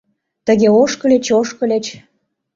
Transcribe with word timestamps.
Тыге 0.45 0.67
ошкыльыч, 0.81 1.25
ошкыльыч. 1.39 1.85